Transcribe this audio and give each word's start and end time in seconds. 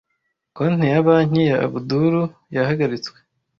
Konte 0.55 0.85
ya 0.93 1.01
banki 1.07 1.41
ya 1.49 1.55
Abudul 1.65 2.15
yahagaritswe 2.55 3.17